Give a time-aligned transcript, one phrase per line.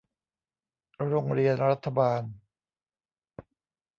[1.09, 2.21] โรงเรียนรัฐบาล